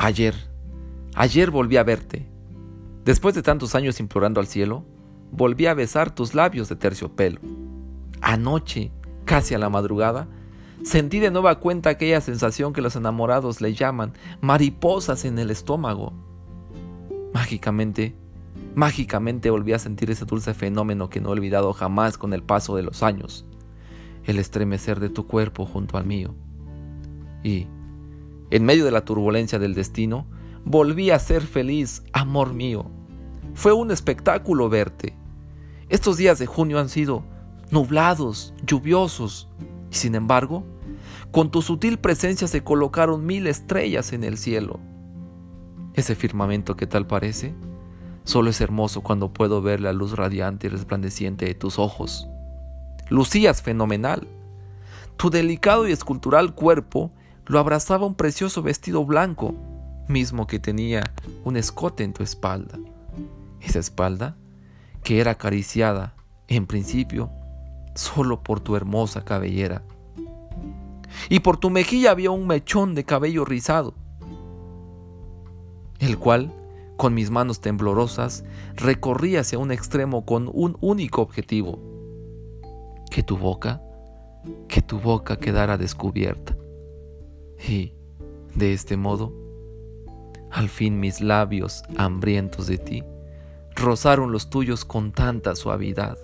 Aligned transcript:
Ayer, 0.00 0.36
ayer 1.16 1.50
volví 1.50 1.76
a 1.76 1.82
verte. 1.82 2.24
Después 3.04 3.34
de 3.34 3.42
tantos 3.42 3.74
años 3.74 3.98
implorando 3.98 4.38
al 4.38 4.46
cielo, 4.46 4.84
volví 5.32 5.66
a 5.66 5.74
besar 5.74 6.14
tus 6.14 6.36
labios 6.36 6.68
de 6.68 6.76
terciopelo. 6.76 7.40
Anoche, 8.20 8.92
casi 9.24 9.54
a 9.54 9.58
la 9.58 9.70
madrugada, 9.70 10.28
sentí 10.84 11.18
de 11.18 11.32
nueva 11.32 11.58
cuenta 11.58 11.90
aquella 11.90 12.20
sensación 12.20 12.72
que 12.72 12.80
los 12.80 12.94
enamorados 12.94 13.60
le 13.60 13.74
llaman 13.74 14.12
mariposas 14.40 15.24
en 15.24 15.36
el 15.40 15.50
estómago. 15.50 16.12
Mágicamente, 17.34 18.14
mágicamente 18.76 19.50
volví 19.50 19.72
a 19.72 19.80
sentir 19.80 20.12
ese 20.12 20.26
dulce 20.26 20.54
fenómeno 20.54 21.10
que 21.10 21.20
no 21.20 21.30
he 21.30 21.32
olvidado 21.32 21.72
jamás 21.72 22.16
con 22.18 22.32
el 22.34 22.44
paso 22.44 22.76
de 22.76 22.84
los 22.84 23.02
años, 23.02 23.46
el 24.26 24.38
estremecer 24.38 25.00
de 25.00 25.08
tu 25.08 25.26
cuerpo 25.26 25.66
junto 25.66 25.98
al 25.98 26.06
mío. 26.06 26.36
Y, 27.42 27.66
en 28.50 28.64
medio 28.64 28.84
de 28.84 28.90
la 28.90 29.04
turbulencia 29.04 29.58
del 29.58 29.74
destino, 29.74 30.26
volví 30.64 31.10
a 31.10 31.18
ser 31.18 31.42
feliz, 31.42 32.02
amor 32.12 32.54
mío. 32.54 32.90
Fue 33.54 33.72
un 33.72 33.90
espectáculo 33.90 34.68
verte. 34.68 35.14
Estos 35.88 36.16
días 36.16 36.38
de 36.38 36.46
junio 36.46 36.78
han 36.78 36.88
sido 36.88 37.24
nublados, 37.70 38.54
lluviosos, 38.66 39.48
y 39.90 39.94
sin 39.94 40.14
embargo, 40.14 40.64
con 41.30 41.50
tu 41.50 41.62
sutil 41.62 41.98
presencia 41.98 42.48
se 42.48 42.62
colocaron 42.62 43.26
mil 43.26 43.46
estrellas 43.46 44.12
en 44.12 44.24
el 44.24 44.38
cielo. 44.38 44.80
Ese 45.94 46.14
firmamento 46.14 46.76
que 46.76 46.86
tal 46.86 47.06
parece, 47.06 47.54
solo 48.24 48.50
es 48.50 48.60
hermoso 48.60 49.02
cuando 49.02 49.32
puedo 49.32 49.60
ver 49.60 49.80
la 49.80 49.92
luz 49.92 50.12
radiante 50.16 50.66
y 50.66 50.70
resplandeciente 50.70 51.46
de 51.46 51.54
tus 51.54 51.78
ojos. 51.78 52.28
Lucías 53.10 53.62
fenomenal. 53.62 54.28
Tu 55.16 55.30
delicado 55.30 55.88
y 55.88 55.92
escultural 55.92 56.54
cuerpo 56.54 57.10
lo 57.48 57.58
abrazaba 57.58 58.06
un 58.06 58.14
precioso 58.14 58.62
vestido 58.62 59.04
blanco, 59.04 59.54
mismo 60.06 60.46
que 60.46 60.58
tenía 60.58 61.02
un 61.44 61.56
escote 61.56 62.04
en 62.04 62.12
tu 62.12 62.22
espalda. 62.22 62.78
Esa 63.60 63.78
espalda 63.78 64.36
que 65.02 65.20
era 65.20 65.32
acariciada, 65.32 66.14
en 66.46 66.66
principio, 66.66 67.30
solo 67.94 68.42
por 68.42 68.60
tu 68.60 68.76
hermosa 68.76 69.24
cabellera. 69.24 69.82
Y 71.30 71.40
por 71.40 71.56
tu 71.56 71.70
mejilla 71.70 72.10
había 72.10 72.30
un 72.30 72.46
mechón 72.46 72.94
de 72.94 73.04
cabello 73.04 73.46
rizado, 73.46 73.94
el 75.98 76.18
cual, 76.18 76.52
con 76.98 77.14
mis 77.14 77.30
manos 77.30 77.60
temblorosas, 77.60 78.44
recorría 78.76 79.40
hacia 79.40 79.58
un 79.58 79.72
extremo 79.72 80.26
con 80.26 80.50
un 80.52 80.76
único 80.80 81.22
objetivo, 81.22 81.80
que 83.10 83.22
tu 83.22 83.38
boca, 83.38 83.80
que 84.68 84.82
tu 84.82 85.00
boca 85.00 85.38
quedara 85.38 85.78
descubierta. 85.78 86.57
Y, 87.66 87.92
de 88.54 88.72
este 88.72 88.96
modo, 88.96 89.32
al 90.50 90.68
fin 90.68 91.00
mis 91.00 91.20
labios, 91.20 91.82
hambrientos 91.96 92.66
de 92.66 92.78
ti, 92.78 93.04
rozaron 93.74 94.32
los 94.32 94.50
tuyos 94.50 94.84
con 94.84 95.12
tanta 95.12 95.54
suavidad. 95.54 96.18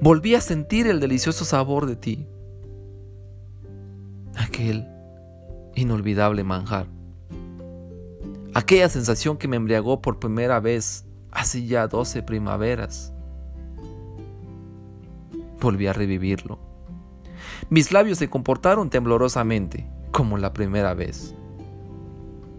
Volví 0.00 0.34
a 0.34 0.40
sentir 0.40 0.86
el 0.86 1.00
delicioso 1.00 1.44
sabor 1.44 1.86
de 1.86 1.96
ti, 1.96 2.26
aquel 4.36 4.86
inolvidable 5.74 6.44
manjar, 6.44 6.86
aquella 8.54 8.88
sensación 8.88 9.38
que 9.38 9.48
me 9.48 9.56
embriagó 9.56 10.02
por 10.02 10.18
primera 10.18 10.60
vez 10.60 11.06
hace 11.30 11.66
ya 11.66 11.86
doce 11.88 12.22
primaveras. 12.22 13.12
Volví 15.60 15.86
a 15.86 15.94
revivirlo 15.94 16.65
mis 17.70 17.92
labios 17.92 18.18
se 18.18 18.28
comportaron 18.28 18.90
temblorosamente, 18.90 19.88
como 20.10 20.38
la 20.38 20.52
primera 20.52 20.94
vez. 20.94 21.34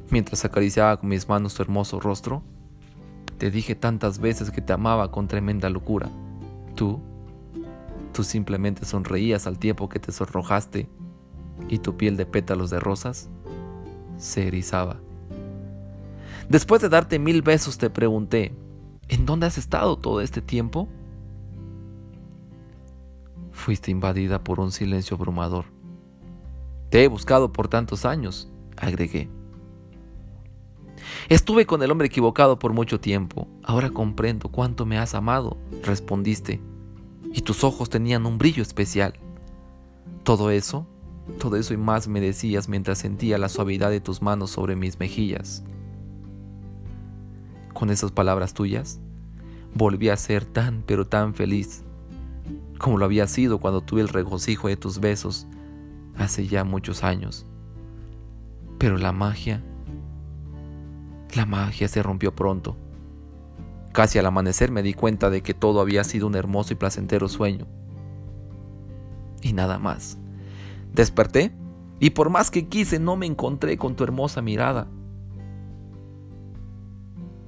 Mientras 0.10 0.46
acariciaba 0.46 0.98
con 0.98 1.10
mis 1.10 1.28
manos 1.28 1.54
tu 1.56 1.64
hermoso 1.64 2.00
rostro, 2.00 2.44
te 3.38 3.52
dije 3.52 3.76
tantas 3.76 4.20
veces 4.20 4.52
que 4.52 4.62
te 4.62 4.74
amaba 4.74 5.12
con 5.12 5.28
tremenda 5.28 5.70
locura. 5.70 6.10
Tú, 6.76 7.00
tú 8.14 8.24
simplemente 8.24 8.86
sonreías 8.86 9.48
al 9.48 9.60
tiempo 9.60 9.90
que 9.90 10.00
te 10.00 10.12
sonrojaste 10.12 10.90
y 11.68 11.80
tu 11.80 11.98
piel 11.98 12.18
de 12.18 12.26
pétalos 12.26 12.70
de 12.70 12.80
rosas 12.80 13.30
se 14.18 14.48
erizaba. 14.48 14.98
Después 16.50 16.82
de 16.82 16.90
darte 16.90 17.20
mil 17.20 17.42
besos 17.42 17.78
te 17.78 17.90
pregunté, 17.90 18.56
¿en 19.10 19.26
dónde 19.26 19.48
has 19.48 19.58
estado 19.58 19.98
todo 19.98 20.22
este 20.22 20.42
tiempo? 20.42 20.88
Fuiste 23.58 23.90
invadida 23.90 24.44
por 24.44 24.60
un 24.60 24.72
silencio 24.72 25.18
abrumador. 25.18 25.66
Te 26.90 27.04
he 27.04 27.08
buscado 27.08 27.52
por 27.52 27.68
tantos 27.68 28.06
años, 28.06 28.50
agregué. 28.78 29.30
Estuve 31.28 31.66
con 31.66 31.82
el 31.82 31.92
hombre 31.92 32.08
equivocado 32.08 32.60
por 32.60 32.72
mucho 32.72 33.02
tiempo. 33.02 33.48
Ahora 33.64 33.90
comprendo 33.90 34.50
cuánto 34.50 34.86
me 34.86 35.00
has 35.00 35.16
amado, 35.16 35.58
respondiste. 35.84 36.62
Y 37.34 37.42
tus 37.42 37.64
ojos 37.64 37.90
tenían 37.90 38.28
un 38.28 38.38
brillo 38.38 38.62
especial. 38.62 39.16
Todo 40.24 40.52
eso, 40.52 40.88
todo 41.40 41.58
eso 41.58 41.74
y 41.74 41.78
más 41.78 42.08
me 42.08 42.22
decías 42.22 42.70
mientras 42.70 43.00
sentía 43.00 43.40
la 43.40 43.50
suavidad 43.50 43.90
de 43.90 44.02
tus 44.02 44.22
manos 44.22 44.52
sobre 44.52 44.76
mis 44.76 45.00
mejillas. 45.00 45.64
Con 47.74 47.90
esas 47.90 48.12
palabras 48.12 48.54
tuyas, 48.54 49.02
volví 49.74 50.10
a 50.10 50.16
ser 50.16 50.46
tan 50.46 50.84
pero 50.86 51.08
tan 51.08 51.34
feliz 51.34 51.84
como 52.78 52.98
lo 52.98 53.06
había 53.06 53.28
sido 53.28 53.60
cuando 53.60 53.82
tuve 53.82 54.02
el 54.02 54.10
regocijo 54.10 54.68
de 54.68 54.78
tus 54.78 55.00
besos 55.00 55.48
hace 56.18 56.48
ya 56.48 56.64
muchos 56.64 57.04
años. 57.04 57.46
Pero 58.78 58.98
la 58.98 59.12
magia, 59.12 59.64
la 61.36 61.46
magia 61.46 61.88
se 61.88 62.04
rompió 62.04 62.36
pronto. 62.36 62.76
Casi 63.92 64.20
al 64.20 64.28
amanecer 64.28 64.72
me 64.72 64.84
di 64.84 64.94
cuenta 64.94 65.30
de 65.30 65.42
que 65.42 65.54
todo 65.54 65.82
había 65.82 66.04
sido 66.04 66.28
un 66.28 66.36
hermoso 66.36 66.74
y 66.74 66.76
placentero 66.76 67.28
sueño. 67.28 67.66
Y 69.42 69.54
nada 69.54 69.80
más. 69.80 70.18
Desperté 70.94 71.52
y 72.00 72.12
por 72.12 72.30
más 72.30 72.52
que 72.52 72.68
quise 72.68 73.00
no 73.00 73.16
me 73.16 73.26
encontré 73.26 73.78
con 73.78 73.96
tu 73.96 74.04
hermosa 74.04 74.42
mirada. 74.42 74.88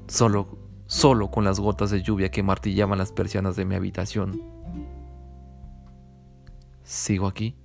Solo, 0.08 0.58
solo 0.88 1.30
con 1.30 1.44
las 1.44 1.60
gotas 1.60 1.92
de 1.92 2.02
lluvia 2.02 2.32
que 2.32 2.42
martillaban 2.42 2.98
las 2.98 3.12
persianas 3.12 3.56
de 3.56 3.66
mi 3.66 3.76
habitación 3.76 4.59
sigo 6.90 7.28
aquí, 7.28 7.56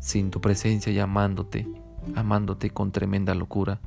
sin 0.00 0.32
tu 0.32 0.40
presencia 0.40 0.90
y 0.92 0.98
amándote, 0.98 1.68
amándote 2.16 2.70
con 2.70 2.90
tremenda 2.90 3.36
locura. 3.36 3.80